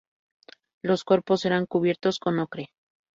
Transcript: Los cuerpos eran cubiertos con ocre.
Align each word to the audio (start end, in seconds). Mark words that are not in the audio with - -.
Los 0.81 1.03
cuerpos 1.03 1.45
eran 1.45 1.67
cubiertos 1.67 2.17
con 2.17 2.39
ocre. 2.39 2.71